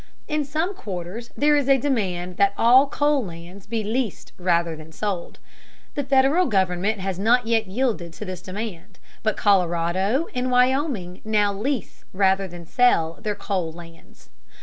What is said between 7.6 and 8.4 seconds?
yielded to